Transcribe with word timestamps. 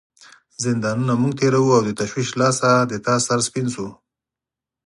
زندانونه 0.63 1.13
موږ 1.21 1.33
تیروو 1.39 1.77
او 1.79 1.83
تشویش 2.01 2.29
له 2.33 2.37
لاسه 2.41 2.69
ستا 2.95 3.15
سر 3.27 3.39
سپین 3.47 3.67
شوی. 3.73 3.91